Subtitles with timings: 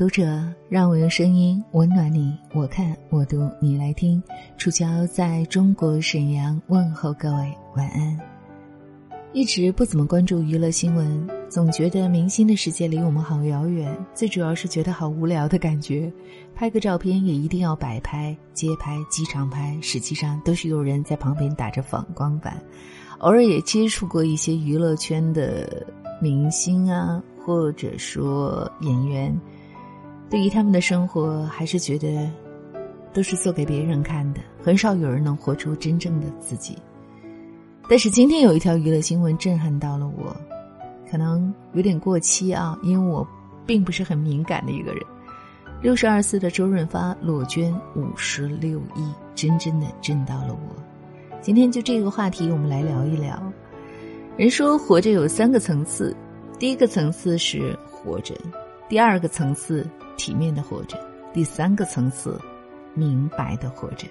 [0.00, 2.34] 读者，让我用声音温暖你。
[2.54, 4.22] 我看，我读，你来听。
[4.56, 8.18] 楚乔在中国沈阳问候各位晚安。
[9.34, 13.94] 一直不怎么关注娱乐新闻，总觉得明星的世界离我们好遥远。
[14.14, 16.10] 最主要是觉得好无聊的感觉，
[16.54, 22.58] 拍个照片也一定要摆拍、街拍、机场拍，实际上都是有人在旁边打着反光板。
[23.18, 25.86] 偶尔也接触过一些娱乐圈的
[26.22, 29.38] 明星啊，或者说演员。
[30.30, 32.30] 对于他们的生活，还是觉得
[33.12, 36.78] 都是做给别人看的，很少有人能活出真正的自己。
[37.88, 40.34] 但是今天有一条娱乐新闻震撼到了我，
[41.10, 43.26] 可能有点过期啊，因为我
[43.66, 45.02] 并不是很敏感的一个人。
[45.82, 50.82] 六十二岁的周润发裸捐五十六亿，真正的震到了我。
[51.40, 53.42] 今天就这个话题，我们来聊一聊。
[54.36, 56.14] 人说活着有三个层次，
[56.58, 58.34] 第一个层次是活着，
[58.90, 59.88] 第二个层次。
[60.16, 60.98] 体面的活着，
[61.32, 62.38] 第三个层次，
[62.92, 64.06] 明白的活着。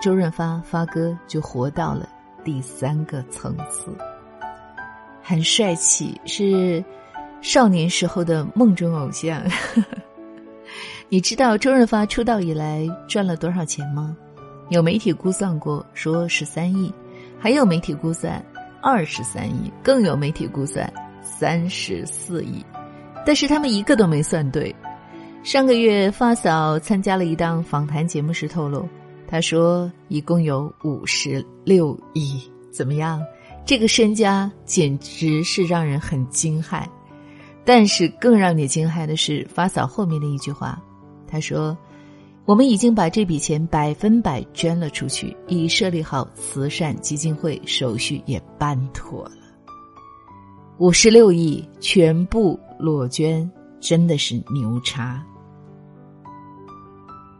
[0.00, 2.08] 周润发发哥就活到了
[2.42, 3.96] 第三个层次，
[5.22, 6.84] 很帅气，是
[7.40, 9.40] 少年时候的梦中偶像。
[11.08, 14.16] 你知道周润发出道以来赚了多少钱吗？
[14.70, 16.92] 有媒体估算过，说十三亿；
[17.38, 18.44] 还有媒体估算
[18.82, 20.92] 二十三亿，更有媒体估算
[21.22, 22.66] 三十四亿。
[23.28, 24.74] 但是他们一个都没算对。
[25.42, 28.88] 上个月，发嫂参加了一档访谈节目时透露，
[29.26, 33.22] 她说一共有五十六亿，怎么样？
[33.66, 36.86] 这个身家简直是让人很惊骇。
[37.66, 40.82] 但是更让你惊骇的是发嫂后面的一句话，
[41.26, 41.76] 她说
[42.48, 49.32] ：“我们已经把这笔钱百分百捐了出去，已设立好慈善基金会，手续也办妥了。
[50.78, 53.48] 五十六亿全部裸捐。”
[53.80, 55.24] 真的是牛叉！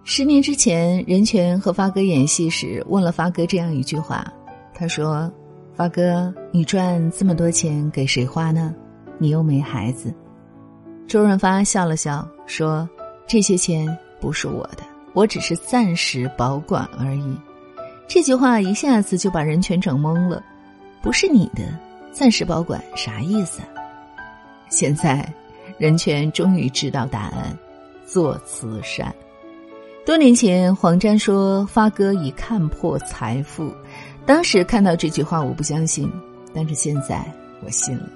[0.05, 4.25] 十年之前，任泉和发哥演戏时，问了发哥这样一句话
[4.73, 5.29] ：“他说，
[5.75, 8.73] 发哥，你赚这么多钱给谁花呢？
[9.19, 10.15] 你又没孩子。”
[11.09, 12.89] 周润发笑了笑说
[13.27, 17.37] ：“这些钱不是我的，我只是暂时保管而已。”
[18.07, 20.41] 这句话一下子就把任泉整懵了
[21.03, 21.65] ：“不是你的，
[22.13, 23.78] 暂时保管啥意思？”啊
[24.71, 25.27] 现在。
[25.79, 27.57] 任泉终于知道答案：
[28.05, 29.15] 做慈善。
[30.05, 33.73] 多年前，黄沾说发哥已看破财富，
[34.27, 36.11] 当时看到这句话我不相信，
[36.53, 37.25] 但是现在
[37.65, 38.09] 我信了。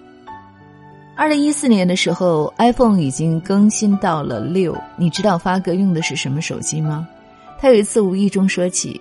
[1.14, 7.06] 二零一四年的时候，iPhone 已经更新到了六，你知道发哥用的是什么手机吗？
[7.60, 9.00] 他有一次无意中说起：“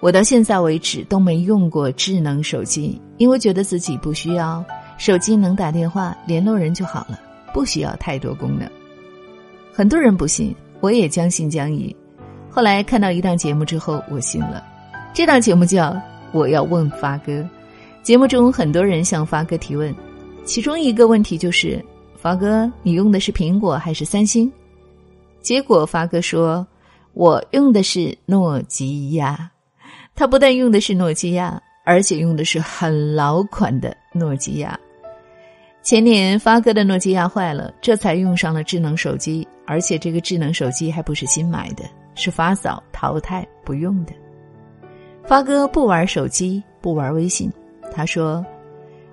[0.00, 4.62] 我到现在为止都没用过智能手机，因为觉得自己不需要
[4.98, 7.20] 手机，能打电话联络人就好了。”
[7.54, 8.68] 不需要太多功能，
[9.72, 11.94] 很多人不信，我也将信将疑。
[12.50, 14.60] 后来看到一档节目之后，我信了。
[15.12, 15.92] 这档节目叫
[16.32, 17.32] 《我要问发哥》，
[18.02, 19.94] 节目中很多人向发哥提问，
[20.44, 21.80] 其中一个问题就是
[22.18, 24.52] ：“发哥，你用的是苹果还是三星？”
[25.40, 26.66] 结果发哥说
[27.14, 29.48] ：“我用的是诺基亚。”
[30.16, 34.76] 他不但用的是诺基亚，而且用的是很老款的诺基亚。
[35.84, 41.84] 前年发哥的诺基亚坏了，这才用上了智能手机，而且这个智能手机还不是新买的，
[42.14, 44.12] 是发嫂淘汰不用的。
[45.26, 47.52] 发哥不玩手机，不玩微信，
[47.92, 48.42] 他说：“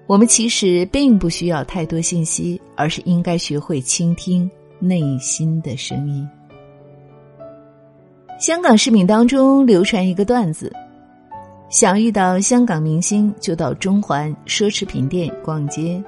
[0.07, 4.49] 我们其实并不需要太多信息，而是应该学会倾听
[4.79, 6.25] 内心的声音。”
[8.39, 10.73] 香港市民当中流传一个段子：
[11.69, 16.01] 想遇到香港明星，就到中环奢侈品店逛街。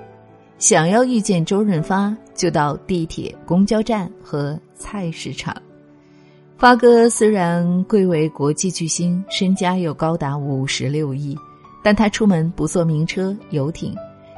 [0.63, 5.53] 想要遇见周润发，就到地铁、公交站和菜市场。
[6.57, 11.37] 发哥虽然贵为国际巨星，身家又高达五十六亿，
[11.83, 13.93] 但他出门不坐名车、游艇，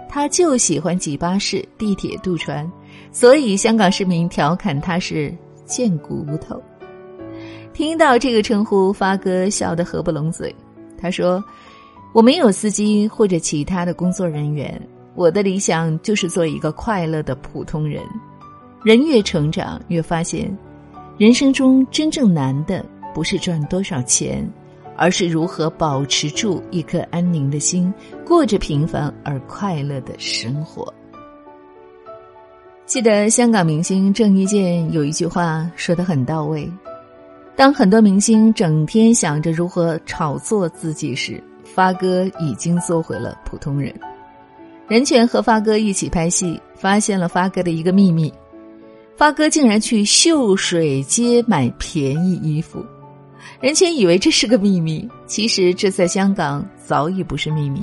[0.10, 2.68] 他就喜欢挤巴士、地铁、渡船，
[3.12, 5.32] 所以香港市民调侃他是
[5.64, 6.60] “贱骨头”。
[7.72, 10.52] 听到这个称呼，发哥笑得合不拢嘴。
[10.98, 11.44] 他说
[12.14, 14.82] ：“我没有司机或者其他的工作人员。”
[15.16, 18.04] 我的理想就是做一个快乐的普通人。
[18.84, 20.56] 人越成长，越发现，
[21.18, 24.48] 人生中真正难的不是赚多少钱，
[24.96, 27.92] 而是如何保持住一颗安宁的心，
[28.26, 30.94] 过着平凡而快乐的生活。
[32.86, 36.72] 记得香港明星郑伊健有一句话说的很到位：
[37.56, 43.92] 当很多明星整天想着如何炒作自己时，发哥已经做回了普通人。
[44.88, 48.32] 任泉和发哥一起拍戏，发现了发哥的一个秘密：
[49.18, 52.86] 发哥竟然去秀水街买便宜衣服，
[53.60, 57.82] 任泉以为这是个秘密，其实这在香港早已不是秘密。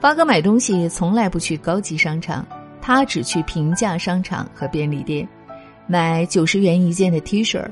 [0.00, 2.44] 发哥买东西从来不去高级商场，
[2.82, 5.26] 他只去平价商场和便利店，
[5.86, 7.64] 买九十元一件的 T 恤，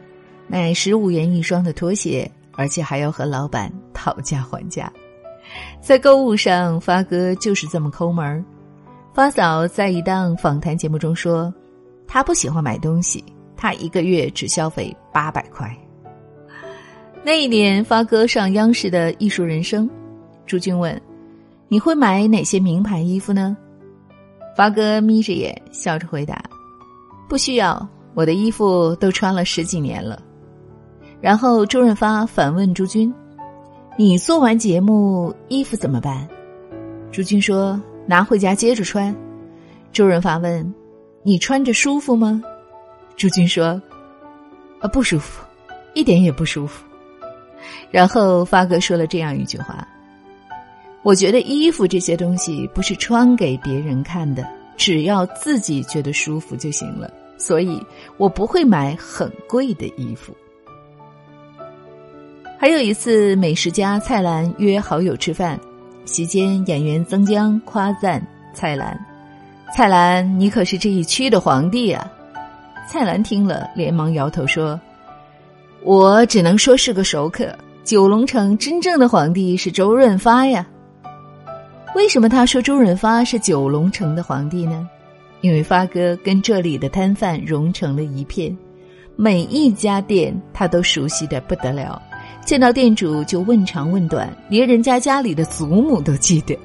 [0.47, 4.93] 买十五元一双的拖鞋，而且还要和老板讨价还价。
[5.81, 8.45] 在购物上，发哥就是这么抠门儿。
[9.13, 11.53] 发嫂在一档访谈节目中说。
[12.07, 13.25] 他不喜欢买东西，
[13.57, 15.75] 他一个月只消费八百块。
[17.25, 19.89] 那一年，发哥上央视的《艺术人生》，
[20.47, 21.01] 朱军问
[21.67, 23.57] ：“你会买哪些名牌衣服呢？”
[24.55, 26.41] 发哥眯着眼笑着回答
[27.27, 30.23] ：“不需要，我的衣服都穿了十几年了。”
[31.23, 33.13] 然后周润发反问朱军
[33.97, 36.29] ：“你做完节目衣服怎么办？”
[37.13, 39.15] 朱军说：“拿回家接着穿。”
[39.93, 40.75] 周润发问。
[41.27, 42.43] 你穿着舒服吗？
[43.17, 43.81] 朱军说
[44.81, 45.43] ：“啊，不舒服，
[45.95, 46.85] 一点也不舒服。”
[47.91, 49.89] 然后发哥说了这样一句话
[51.03, 54.47] ：“我觉得衣服这些东西不是穿给别人看的，
[54.77, 57.11] 只要自己觉得舒服就行了。
[57.39, 57.83] 所以
[58.19, 60.37] 我不会买很贵的衣服。”
[62.65, 65.61] 还有一次，美食家蔡澜约好友吃饭，
[66.07, 68.99] 席间演员曾江夸赞蔡澜。
[69.77, 72.11] 蔡澜，你可是这一区的皇帝啊！
[72.89, 74.81] 蔡澜听了，连忙摇头说
[75.85, 77.55] ：“我只能说是个熟客。
[77.85, 80.67] 九龙城真正的皇帝是周润发呀。
[81.95, 84.89] 为什么他说周润发是九龙城的皇帝呢？
[85.43, 88.57] 因为发哥跟这里的摊贩融成了一片，
[89.17, 92.01] 每一家店他都熟悉的不得了，
[92.45, 96.59] 见到店主就问长问短，连人家家里的祖母都记得。”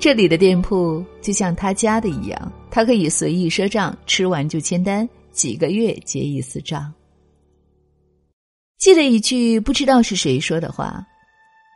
[0.00, 6.92] 这里的店铺就像他家的一样，他可以随意赊账，吃完就签单，几个月结一次账。
[8.78, 11.06] 记得一句不知道是谁说的话：“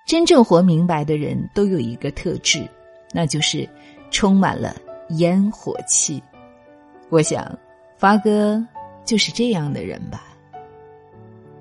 [0.08, 2.66] 真正活明白的人都有一个特质，
[3.12, 3.68] 那就是
[4.10, 4.74] 充满了
[5.10, 6.22] 烟火气。”
[7.10, 7.56] 我想，
[7.98, 8.60] 发哥
[9.04, 10.34] 就是这样的人吧。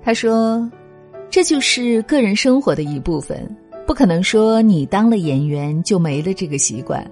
[0.02, 0.68] 他说
[1.34, 3.44] ：“这就是个人生活的一部分。”
[3.88, 7.04] 不可能说你当了演员就没了这个习惯。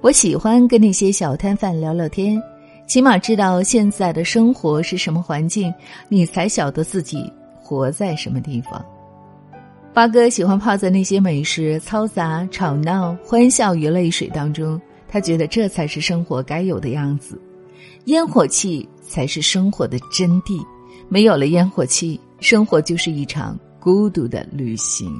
[0.00, 2.40] 我喜欢跟那些小摊贩聊聊天，
[2.86, 5.74] 起码知道现在的生活是什么环境，
[6.08, 7.28] 你才晓得自己
[7.60, 8.86] 活在什么地方。
[9.92, 17.36] 八哥喜欢泡在那些美食、嘈杂、吵闹、欢笑与泪水当中，他觉得这才是生活该有的样子，
[18.04, 20.64] 烟火气才是生活的真谛。
[21.08, 25.10] 没有了烟火气，生活就是一场孤独的旅行。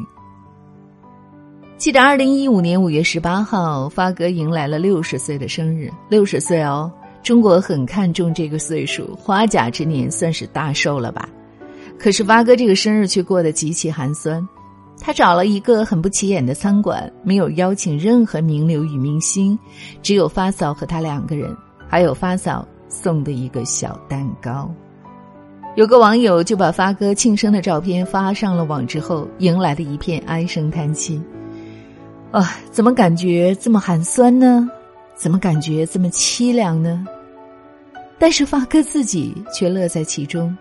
[1.76, 5.90] 记得二零一五年五月十八号，发哥迎来了六十岁的生日。
[6.08, 6.90] 六十岁哦，
[7.22, 11.28] 中国很看重这个岁数，花甲之年算是大寿了吧？
[11.98, 14.46] 可是发哥这个生日却过得极其寒酸。
[14.98, 19.58] 他找了一个很不起眼的餐馆，没有邀请任何名流与明星，
[20.02, 21.54] 只有发嫂和他两个人，
[21.86, 24.74] 还有发嫂送的一个小蛋糕。
[25.76, 31.22] 有个网友就把发哥庆生的照片发上了网，之后迎来了一片唉声叹气。
[32.30, 34.66] 啊，怎么感觉这么寒酸呢？
[35.14, 37.04] 怎么感觉这么凄凉呢？
[38.18, 40.56] 但是发哥自己却乐在其中。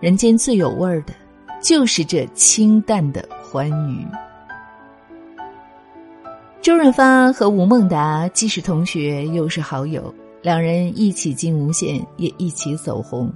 [0.00, 1.14] 人间最有味儿的，
[1.62, 4.06] 就是这清淡的欢愉。
[6.60, 13.32] 周润发和吴孟达既是同学又是好友，两人一起进无线，也一起走红。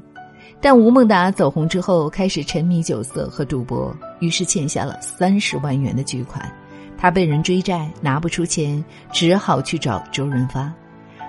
[0.60, 6.50] 但吴孟达走红之后，开始沉迷酒色和赌博，于是欠下了三十万元的巨款。
[6.98, 10.72] 他被人追债，拿不出钱，只好去找周润发。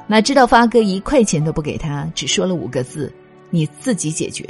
[0.07, 3.11] 哪知道发哥一块钱都不给他，只说了五个字
[3.51, 4.47] ：“你自己解决。”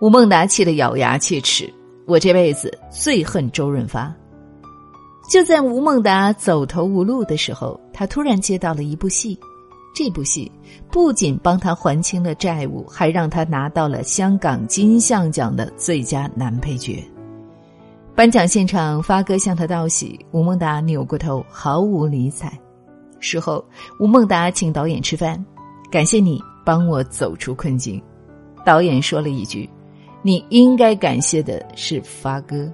[0.00, 1.70] 吴孟达气得咬牙切齿
[2.08, 4.12] ：“我这辈子最恨周润发。”
[5.30, 9.38] 就在吴孟达走投无路的时候，他突然接到了一部戏。
[9.94, 10.50] 这部戏
[10.90, 17.02] 不仅帮他还清了债务，还让他拿到了香港金像奖的最佳男配角。
[18.14, 22.52] 颁奖现场，发哥向他道喜，吴孟达扭过头，毫无理睬。
[23.20, 23.64] 事后，
[24.00, 25.42] 吴孟达请导演吃饭，
[25.90, 28.02] 感谢你帮我走出困境。
[28.64, 29.68] 导演说了一句
[30.22, 32.70] ：“你应该感谢的是发哥。”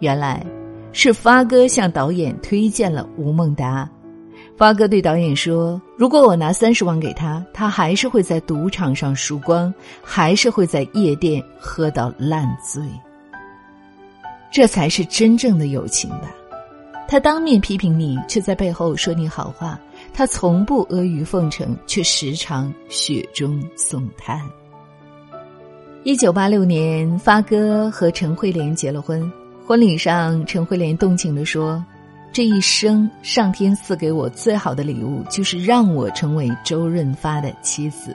[0.00, 0.44] 原来，
[0.92, 3.88] 是发哥向导演推荐了吴孟达。
[4.58, 9.72] 发哥对导演说：“如果我拿三十万给他，他还是会在赌场上输光，
[10.02, 12.82] 还是会在夜店喝到烂醉。”
[14.50, 16.28] 这才是真正的友情吧。
[17.06, 19.78] 他当面批评你，却在背后说你好话；
[20.12, 24.42] 他从不阿谀奉承，却时常雪中送炭。
[26.02, 29.30] 一九八六年，发哥和陈慧莲结了婚。
[29.64, 31.84] 婚礼上，陈慧莲动情地说
[32.32, 38.14] ：“这一生，上天赐给我最好的礼物，就是让我成为周润发的妻子。”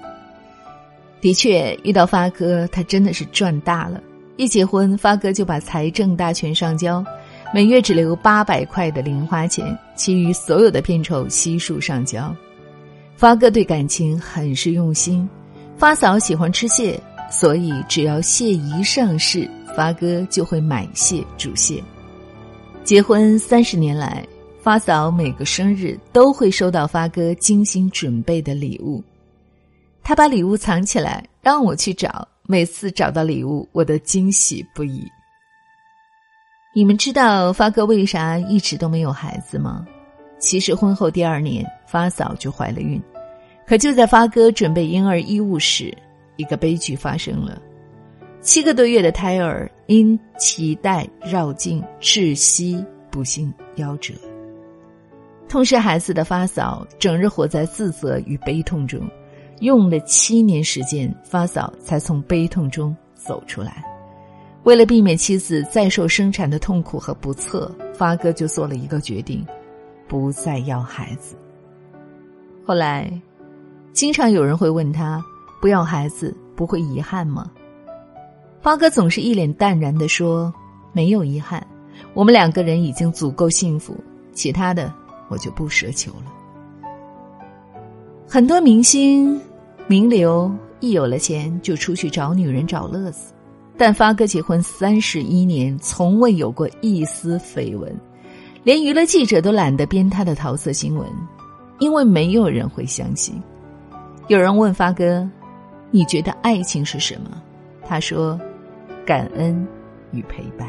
[1.20, 4.01] 的确，遇到发哥，他真的是赚大了。
[4.36, 7.03] 一结婚，发哥就把财政大权上交。
[7.53, 12.36] 每月只留八百块的零花钱，其余所有的片酬悉数上交。
[13.15, 15.29] 发哥对感情很是用心。
[15.77, 21.82] 发嫂喜欢吃蟹，所以只要蟹一上市，发哥就会买蟹煮蟹。
[22.83, 24.27] 结婚三十年来，
[24.59, 29.01] 发嫂每个生日都会收到发哥精心准备的礼物。
[30.03, 32.27] 他把礼物藏起来，让我去找。
[32.45, 35.07] 每次找到礼物，我都惊喜不已。
[36.75, 39.87] 你们知道发哥为啥一直都没有孩子吗？
[40.37, 43.01] 其实婚后第二年，发嫂就怀了孕，
[43.65, 45.97] 可就在发哥准备婴儿衣物时，
[46.35, 47.61] 一个悲剧发生了：
[48.43, 54.13] 七个多月的胎儿因脐带绕颈窒息，不幸夭折。
[55.47, 59.01] 痛失孩子的发嫂整日活在自责与悲痛中，
[59.62, 63.81] 用了七年时间，发嫂才从悲痛中走出来。
[64.63, 69.45] 为了避免妻子再受生产的痛苦和不测，发哥就做了一个决定，
[70.05, 71.38] 不再要孩子。
[72.65, 73.09] 后来，
[73.93, 75.23] 经常有人会问他
[75.62, 77.50] ：“不要孩子不会遗憾吗？”
[78.63, 80.51] 发哥总是一脸淡然的说
[80.93, 81.62] ：“没有遗憾，
[82.13, 83.93] 我们两个人已经足够幸福，
[84.32, 84.91] 其他的
[85.27, 86.34] 我就不奢求了。”
[88.25, 89.38] 很多明星、
[89.86, 93.34] 名流一有了钱就出去找女人找乐子。
[93.75, 97.93] 但发哥结婚三十一年，从未有过一丝绯闻，
[98.63, 101.05] 连娱乐记者都懒得编他的桃色新闻，
[101.79, 103.36] 因为没有人会相信。
[104.29, 105.29] 有人问发哥
[105.91, 107.41] ：“你觉得爱情是什么？”
[107.86, 108.39] 他说
[109.05, 109.67] ：“感恩
[110.12, 110.67] 与陪伴。”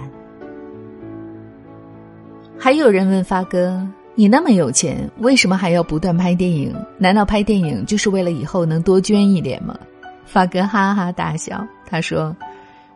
[2.59, 6.75] 还有人问发哥：“你那么有钱，为什么还要不断拍电影？
[6.99, 9.79] 难道拍电影就是为了以后能多捐一点吗？”
[10.25, 12.35] 发哥哈哈大笑，他说。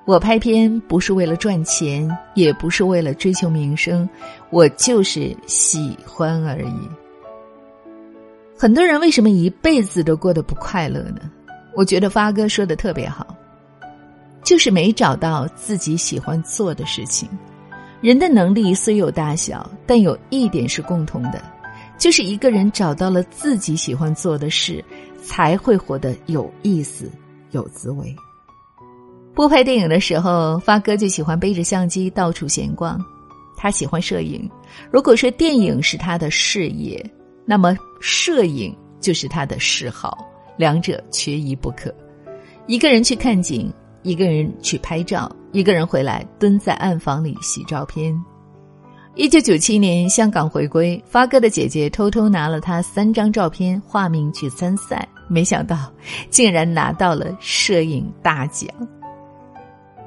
[0.04, 4.08] 我拍片不是为了赚钱，也不是为了追求名声，
[4.48, 6.88] 我就是喜欢而已。
[8.56, 11.30] 很多人为什么一辈子都过得不快乐呢？
[11.76, 13.36] 我觉得发哥说的特别好，
[14.42, 17.28] 就是没找到自己喜欢做的事情。
[18.00, 21.42] 人的能力虽有大小，但有一点是共同的，
[21.98, 24.84] 就是一个人找到了自己喜欢做的事，
[25.22, 27.10] 才会活得有意思、
[27.50, 28.14] 有滋味。
[29.34, 32.98] 不拍电影的时候，发哥就喜欢背着相机到处闲逛。
[33.56, 34.48] 他喜欢摄影。
[34.90, 37.04] 如果说电影是他的事业，
[37.44, 40.16] 那么摄影就是他的嗜好，
[40.56, 41.92] 两者缺一不可。
[42.68, 48.14] 一个人去看景，一个人去拍照，一个人回来蹲在暗房里洗照片。
[49.14, 55.92] 一九九七年香港回归，发哥的姐姐偷偷拿了他三张照片，化名去参赛，没想到
[56.30, 58.70] 竟然拿到了摄影大奖。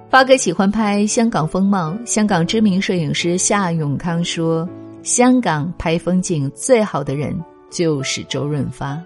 [0.09, 1.93] 发哥喜欢拍香港风貌。
[2.05, 4.67] 香港知名摄影师夏永康说
[5.03, 7.37] ：“香港拍风景最好的人
[7.69, 9.01] 就是周润发。”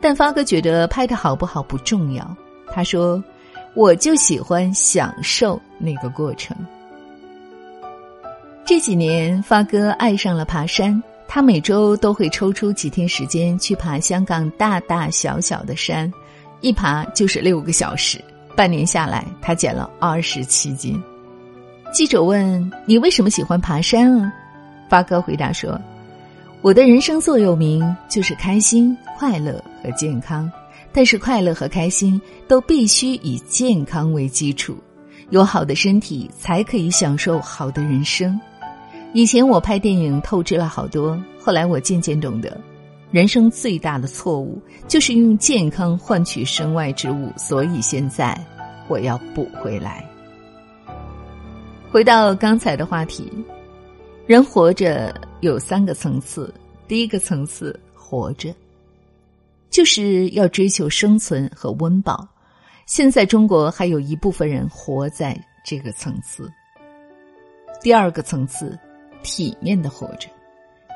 [0.00, 2.36] 但发哥觉得拍的好不好不重要。
[2.72, 3.22] 他说
[3.74, 6.56] ：“我就喜欢享受那个过程。”
[8.64, 11.02] 这几年，发哥爱上了爬山。
[11.32, 16.12] 他每周都会抽出几天时间去爬香港大大小小的山，
[16.60, 18.20] 一爬就是六个小时。
[18.56, 21.00] 半年下来，他减了二十七斤。
[21.92, 24.32] 记者问：“你为什么喜欢爬山啊？”
[24.90, 25.80] 发哥回答说
[26.62, 30.50] ：“我的人生座右铭就是开心、快乐和健康。
[30.92, 34.76] 但是快乐和开心都必须以健康为基础，
[35.30, 38.38] 有好的身体才可以享受好的人生。
[39.12, 42.60] 以前我拍电影透支了好多，后来我渐渐懂得。”
[43.10, 48.38] 人生最大的错误就是用健康换取身外之物，所以现在
[48.86, 50.08] 我要补回来。
[51.90, 53.28] 回到刚才的话题，
[54.28, 56.54] 人活着有三个层次，
[56.86, 58.54] 第一个层次活着，
[59.70, 62.26] 就是要追求生存和温饱。
[62.86, 66.50] 现在中国还有一部分人活在这个层次。
[67.80, 68.78] 第二个层次，
[69.22, 70.28] 体面的活着。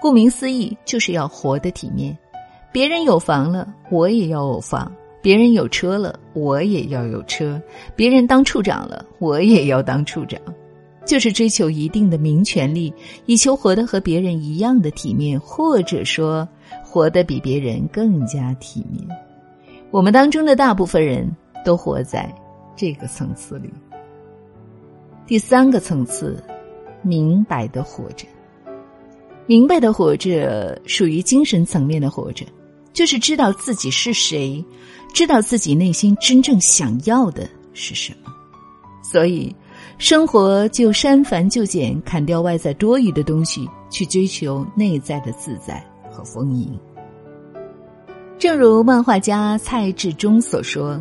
[0.02, 2.16] 顾名思义，就是要活得体面。
[2.72, 4.90] 别人有房了，我也要有房；
[5.22, 7.58] 别人有车了，我也要有车；
[7.94, 10.38] 别人当处长了，我也要当处长。
[11.06, 12.92] 就是追求一定的名权利，
[13.26, 16.48] 以求活得和别人一样的体面，或者说
[16.94, 19.04] 活得比别人更加体面。
[19.90, 21.28] 我们当中的大部分人
[21.64, 22.32] 都活在
[22.76, 23.68] 这个层次里。
[25.26, 26.40] 第三个层次，
[27.02, 28.28] 明白的活着。
[29.44, 32.46] 明白的活着，属于精神层面的活着，
[32.92, 34.64] 就是知道自己是谁，
[35.12, 38.32] 知道自己内心真正想要的是什么。
[39.02, 39.52] 所以，
[39.98, 45.84] 生活就删繁就简，砍掉外在多余的东西，去追求内在的自在
[46.14, 46.78] 和丰盈。
[48.38, 51.00] 正如漫画家蔡志忠所说：“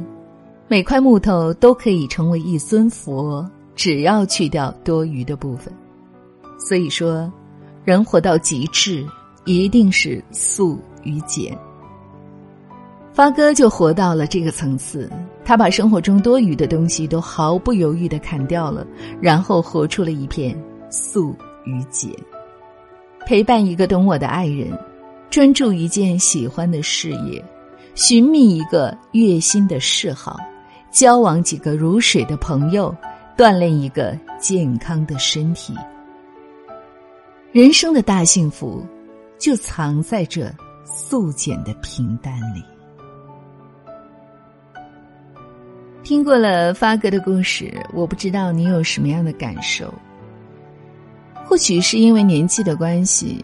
[0.67, 5.71] 每块木头都可以成为一尊佛，只要去掉多余的部分。”
[6.57, 7.31] 所以说。
[7.85, 9.05] 人活到极致，
[9.43, 11.53] 一定是素与简。
[13.11, 15.11] 发哥就活到了这个层次，
[15.43, 18.87] 他把生活中多余的东西都毫不犹豫的砍掉了，
[19.19, 20.57] 然后活出了一片
[20.89, 22.09] 素与简。
[23.25, 24.71] 陪伴一个懂我的爱人，
[25.33, 27.43] 专注一件喜欢的事业，
[27.95, 30.37] 寻觅一个悦心的嗜好，
[30.91, 32.95] 交往几个如水的朋友，
[33.35, 35.73] 锻炼一个健康的身体。
[37.51, 38.85] 人生的大幸福，
[39.39, 40.53] 就藏在这
[40.85, 42.63] 素简的平淡里。
[46.03, 49.91] 听过了发哥的故事，我不知道你有什么样的感受。
[51.43, 53.43] 或许是因为年纪的关系，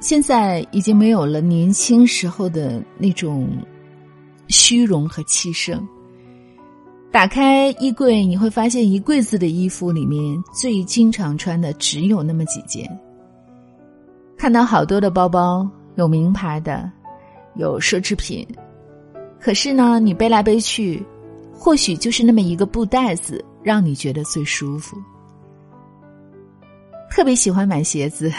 [0.00, 3.48] 现在已经没有了年轻时候的那种
[4.48, 5.86] 虚荣和气盛。
[7.10, 10.20] 打开衣柜，你会发现一柜子的衣服里面，
[10.52, 12.86] 最经常穿的只有那么几件。
[14.36, 16.88] 看到好多的包包，有名牌的，
[17.56, 18.46] 有奢侈品，
[19.40, 21.02] 可是呢，你背来背去，
[21.52, 24.96] 或许就是那么一个布袋子，让你觉得最舒服。
[27.10, 28.30] 特别喜欢买鞋子，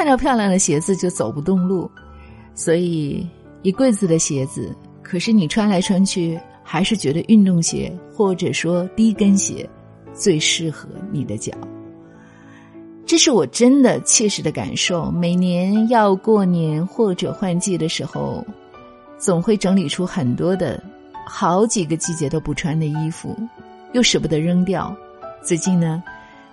[0.00, 1.90] 看到漂亮的鞋子就走不动路，
[2.54, 3.28] 所以
[3.60, 9.68] 一柜子的鞋子，可是你穿来穿去，还是觉得运动鞋或者说低跟鞋
[10.14, 11.52] 最适合你的脚。
[13.04, 15.10] 这是我真的切实的感受。
[15.10, 18.42] 每年要过年或者换季的时候，
[19.18, 20.82] 总会整理出很多的
[21.26, 23.36] 好几个季节都不穿的衣服，
[23.92, 24.96] 又舍不得扔掉。
[25.42, 26.02] 最近呢，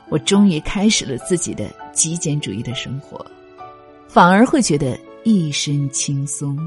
[0.10, 3.26] 我终于开始了自己的极简主义的生活，
[4.08, 6.58] 反而会觉得一身轻松。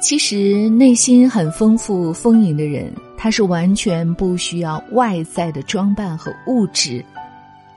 [0.00, 7.04] 其实内心很丰富丰盈的人，他是完全不需要外在的装扮和物质。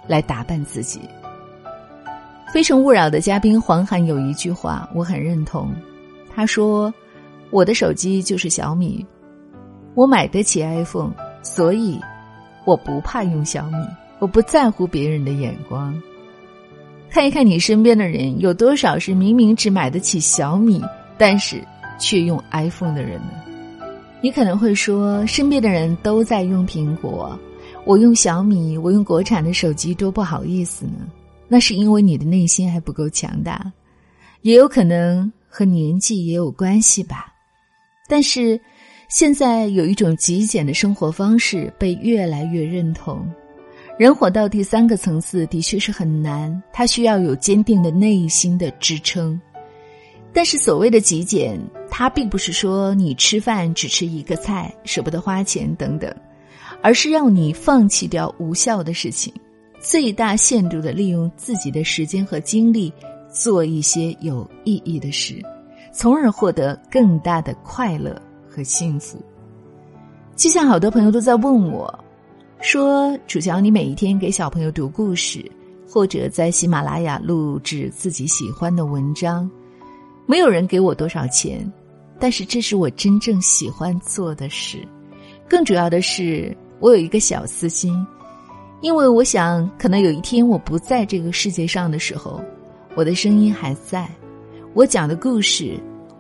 [0.08, 1.02] 来打扮自己。
[2.54, 5.70] 《非诚勿扰》的嘉宾黄涵有一句话我很认同，
[6.34, 6.94] 他说
[7.52, 9.06] ：“我的手机就是小米，
[9.96, 11.12] 我买得起 iPhone，
[11.44, 12.00] 所以
[12.64, 13.76] 我不怕用小米，
[14.20, 15.94] 我不在乎别人的眼光。”
[17.10, 20.82] 看一看你身边的人，有多少是明明只买得起小米，
[21.18, 21.62] 但是
[21.98, 23.32] 却用 iPhone 的人呢？
[24.22, 27.38] 你可能会说，身边的人都在用苹果。
[27.86, 31.08] 我用小米，我用国产的手机，多不好意思呢。
[31.48, 33.72] 那是因为你的内心还不够强大，
[34.42, 37.34] 也有可能和年纪也有关系吧。
[38.10, 38.60] 但是，
[39.08, 43.26] 现在有一种极简的生活方式被越来越认同。
[43.98, 49.40] 人活到第三个层次的确是很难，它需要有坚定的内心的支撑。
[50.32, 56.14] 但是，所谓的极简，它并不是说你吃饭只吃一个菜，舍不得花钱等等。
[56.84, 59.34] 而是让你放弃掉无效的事情，
[59.80, 62.94] 最大限度的利用自己的时间和精力，
[63.32, 65.42] 做一些有意义的事，
[65.92, 68.16] 从而获得更大的快乐
[68.48, 69.20] 和幸福。
[70.36, 72.06] 就像好多朋友都在问我，
[72.62, 75.44] 说楚乔，你每一天给小朋友读故事，
[75.88, 79.50] 或者在喜马拉雅录制自己喜欢的文章，
[80.26, 81.72] 没有人给我多少钱，
[82.20, 84.80] 但是这是我真正喜欢做的事，
[85.48, 86.56] 更主要的是。
[86.80, 88.06] 我有一个小私心，
[88.82, 92.40] 因为我想，可能有一天我不在这个世界上的时候，
[92.94, 94.08] 我的声音还在，
[94.76, 95.74] 我讲的故事，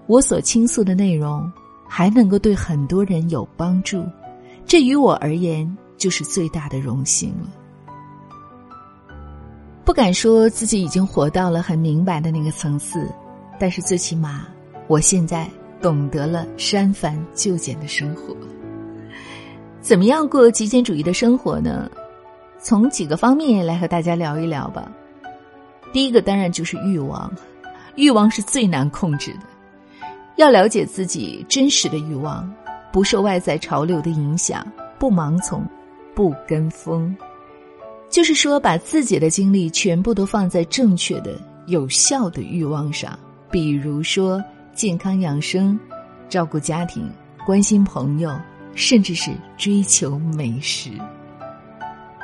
[0.07, 1.47] 我所倾诉的内容，
[1.87, 4.03] 还能够对很多人有帮助，
[4.65, 7.47] 这于我而言就是最大的荣幸了。
[9.83, 13.09] 不敢说自己已经活到了很明白的那个层次，
[13.59, 14.45] 但是最起码，
[14.87, 15.49] 我现在
[15.81, 18.35] 懂得了删繁就简的生活。
[19.79, 21.89] 怎么样过极简主义的生活呢？
[22.59, 24.91] 从几个方面来和大家聊一聊吧。
[25.93, 27.31] 第一个当然就是欲望，
[27.95, 29.41] 欲望是最难控制的。
[30.35, 32.51] 要了解自己真实的欲望，
[32.91, 34.65] 不受外在潮流的影响，
[34.99, 35.65] 不盲从，
[36.17, 37.15] 不跟风。
[38.09, 43.17] 就是说，把自己的精力全部都放在正确的、有效的欲望上，
[43.51, 45.79] 比如说健康养生、
[46.27, 47.07] 照顾家庭、
[47.45, 48.35] 关心朋友，
[48.73, 50.89] 甚至是追求美食。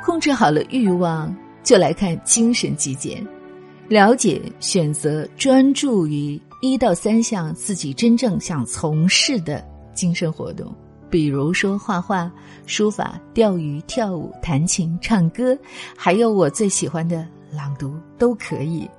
[0.04, 3.24] 控制好了欲望，就来看精神极简。
[3.86, 10.74] 了解、选择、专注于一到三项自己真正想从事的精神活动，
[11.14, 12.28] 比如说画画、
[12.66, 15.56] 书法、钓鱼、跳舞、弹琴、唱歌，
[15.96, 18.90] 还有我最喜欢的朗读都可以。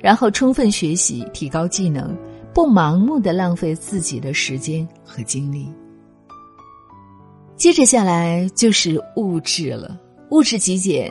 [0.00, 2.16] 然后充分学习，提高技能，
[2.54, 5.68] 不盲目的浪费自己的时间和精力。
[7.56, 9.98] 接着下来就是物质了，
[10.30, 11.10] 物质极简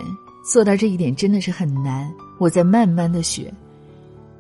[0.49, 2.09] 做到这一点真的是很难。
[2.39, 3.53] 我在慢慢的学，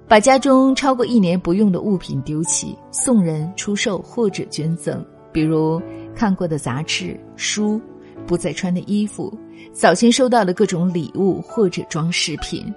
[0.07, 5.81] 把家中超过一年不用的物品丢弃、送人、出售或者捐赠，比如
[6.15, 7.81] 看过的杂志、书、
[8.25, 9.31] 不再穿的衣服、
[9.71, 12.73] 早先收到的各种礼物或者装饰品。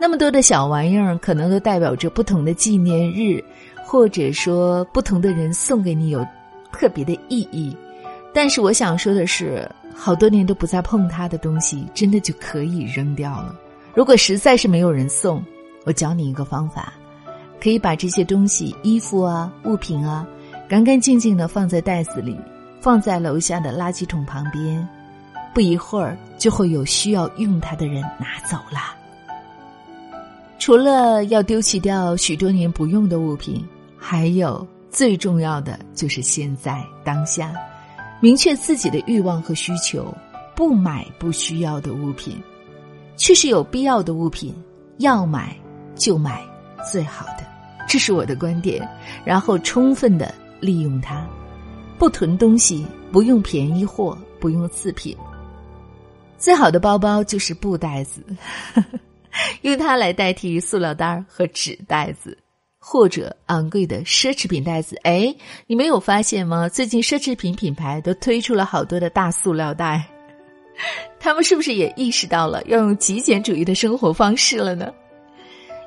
[0.00, 3.42] 那么多的小玩意儿，可能都代表着不同的纪念日，
[3.86, 6.26] 或者说不同的人送给你有
[6.72, 7.74] 特别的意义。
[8.32, 13.54] 但是我想说的是，好多年都不再碰它的东西，真的就可以扔掉了。
[13.94, 15.42] 如果实在是没有人送，
[15.86, 16.92] 我教你一个方法，
[17.62, 20.26] 可以把这些东西、衣服啊、物品啊，
[20.68, 22.36] 干干净净的放在袋子里，
[22.84, 24.86] 放在楼下的垃圾桶旁边，
[25.54, 28.94] 不一会儿就会有需要用它的人拿走了。
[30.58, 33.66] 除了要丢弃掉许多年不用的物品，
[33.96, 37.54] 还有最重要的就是现在当下，
[38.20, 40.14] 明确自己的欲望和需求，
[40.54, 42.38] 不买不需要的物品。
[43.16, 44.54] 确实有必要的物品，
[44.98, 45.56] 要买
[45.94, 46.42] 就买
[46.84, 47.46] 最好的，
[47.88, 48.86] 这是我的观点。
[49.24, 51.26] 然后充分的利用它，
[51.98, 55.16] 不囤东西，不用便宜货，不用次品。
[56.36, 58.22] 最好的包包就是布袋子，
[59.62, 62.36] 用它来代替塑料袋和纸袋子，
[62.78, 64.98] 或者昂贵的奢侈品袋子。
[65.04, 65.34] 哎，
[65.66, 66.68] 你没有发现吗？
[66.68, 70.04] 最近奢侈品品牌都推出了好多的大塑料袋。
[71.20, 74.92] 他们是不是也意识到了要用极简主义的生活方式了呢？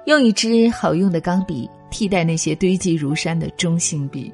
[0.06, 4.32] 用一支好用的钢笔替代那些堆积如山的中性笔，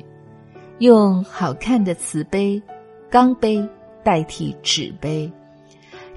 [0.80, 2.62] 用好看的瓷杯、
[3.10, 3.66] 钢杯
[4.04, 5.32] 代替纸杯，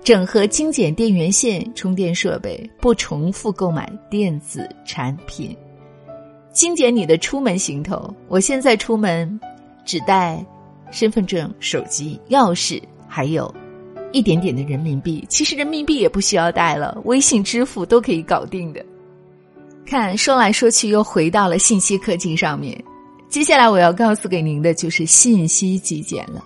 [0.03, 5.57] 整合精简电源线、充电设备，不重复购买电子产品，
[6.53, 8.13] 精简你的出门行头。
[8.29, 9.39] 我现在出门
[9.85, 10.45] 只带
[10.91, 13.55] 身份证、手机、钥匙，还有。
[14.13, 18.83] 一点点的人民币，其实人民币也不需要带了，微信支付都可以搞定的。
[19.85, 22.83] 看，说来说去又回到了信息科技上面。
[23.29, 26.43] 接下来我要告诉给您的就是信息极简了，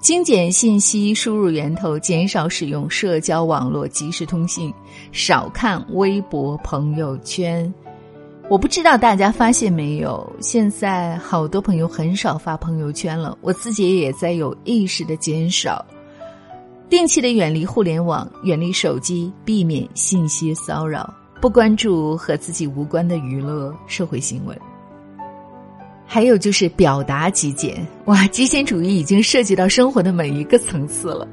[0.00, 4.72] 精简信息输入源头，减少使用社交网络即时通信，
[5.10, 7.72] 少看微博朋友圈。
[8.48, 15.84] 我不知道大家发现没有，现在好多朋友很少发朋友圈了，我自己也在有意识的减少。
[16.88, 24.58] 定期的远离互联网，远离手机，避免信息骚扰，不关注和自己无关的娱乐社会新闻。
[26.10, 31.28] 还有就是表达极简，哇，极简主义已经涉及到生活的每一个层次了。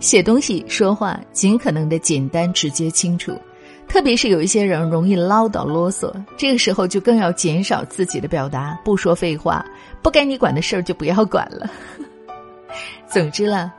[0.00, 3.32] 写东西、说话，尽可能的简单、直接、清楚。
[3.86, 9.64] 特别是有一些人容易唠叨啰嗦，这个时候就更要减少自己的表达，不说废话，
[10.02, 11.70] 不该你管的事儿就不要管了。
[13.08, 13.72] 总之了。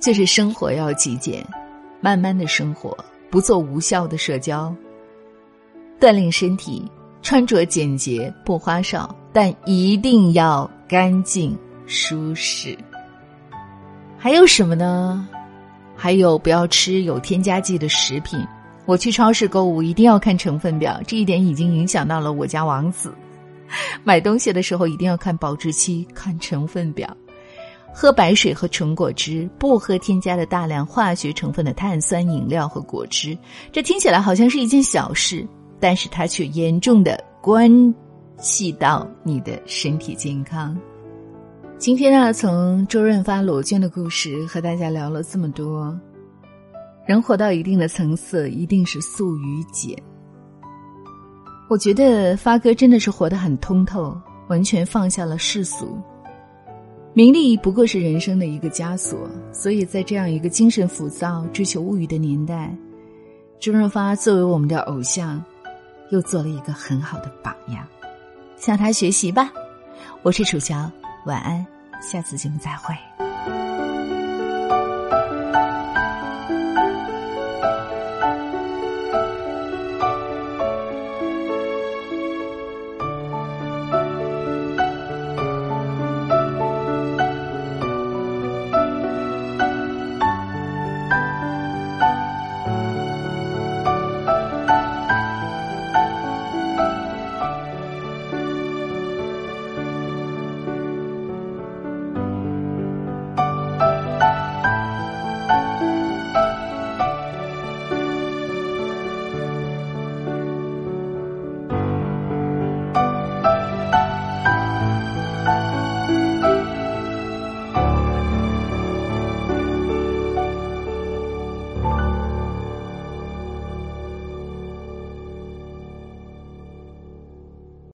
[0.00, 1.42] 就是生活要极简，
[1.98, 2.94] 慢慢的生活，
[3.30, 4.74] 不做无效的社交。
[5.98, 6.86] 锻炼身体，
[7.24, 11.56] 穿着简洁不花哨，但一定要干净
[11.86, 12.76] 舒适。
[14.18, 15.26] 还有什么呢？
[15.96, 18.38] 还有不要吃有添加剂的食品。
[18.84, 23.10] 我去超市购物一定要看成分表，这一点已经影响到了我家王子。
[24.04, 27.08] 买东西的时候一定要看保质期，看成分表。
[27.90, 33.38] 喝白水和纯果汁，不喝添加的大量化学成分的碳酸饮料和果汁。
[33.72, 35.46] 这听起来好像是一件小事，
[35.80, 37.94] 但是它却严重的关
[38.38, 40.76] 系到你的身体健康。
[41.76, 45.98] 今天呢，从周润发裸捐的故事和大家聊了这么多。
[47.06, 49.94] 人活到一定的层次，一定是素与简。
[51.68, 54.16] 我觉得发哥真的是活得很通透，
[54.48, 55.98] 完全放下了世俗。
[57.12, 59.18] 名利不过是人生的一个枷锁，
[59.52, 62.74] 所以在这样一个精神浮躁、追求物欲的年代，
[63.60, 65.42] 周润发作为我们的偶像，
[66.10, 67.86] 又做了一个很好的榜样，
[68.56, 69.50] 向他学习吧。
[70.22, 70.90] 我是楚乔，
[71.26, 71.66] 晚安，
[72.00, 72.94] 下次节目再会。